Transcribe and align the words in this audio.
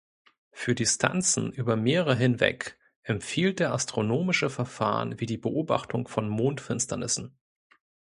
Für 0.49 0.73
Distanzen 0.73 1.51
über 1.51 1.75
Meere 1.75 2.15
hinweg 2.15 2.79
empfiehlt 3.03 3.59
er 3.61 3.71
astronomische 3.71 4.49
Verfahren 4.49 5.19
wie 5.19 5.27
die 5.27 5.37
Beobachtung 5.37 6.07
von 6.07 6.27
Mondfinsternissen. 6.27 7.37